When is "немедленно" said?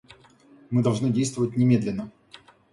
1.55-2.11